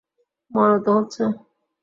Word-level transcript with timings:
মনে 0.51 0.77
তো 0.85 0.91
হচ্ছে। 0.97 1.23